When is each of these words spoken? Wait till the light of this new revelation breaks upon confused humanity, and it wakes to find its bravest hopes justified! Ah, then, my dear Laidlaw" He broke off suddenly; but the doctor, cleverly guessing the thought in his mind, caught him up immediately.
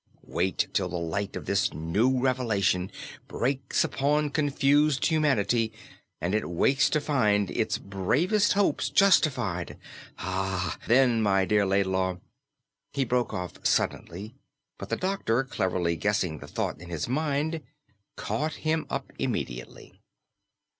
Wait 0.25 0.67
till 0.73 0.89
the 0.89 0.97
light 0.97 1.35
of 1.35 1.45
this 1.45 1.75
new 1.75 2.19
revelation 2.19 2.91
breaks 3.27 3.83
upon 3.83 4.31
confused 4.31 5.05
humanity, 5.05 5.71
and 6.19 6.33
it 6.33 6.49
wakes 6.49 6.89
to 6.89 6.99
find 6.99 7.51
its 7.51 7.77
bravest 7.77 8.53
hopes 8.53 8.89
justified! 8.89 9.77
Ah, 10.17 10.75
then, 10.87 11.21
my 11.21 11.45
dear 11.45 11.67
Laidlaw" 11.67 12.17
He 12.95 13.05
broke 13.05 13.31
off 13.31 13.63
suddenly; 13.63 14.33
but 14.79 14.89
the 14.89 14.95
doctor, 14.97 15.43
cleverly 15.43 15.95
guessing 15.97 16.39
the 16.39 16.47
thought 16.47 16.81
in 16.81 16.89
his 16.89 17.07
mind, 17.07 17.61
caught 18.15 18.53
him 18.65 18.87
up 18.89 19.11
immediately. 19.19 20.01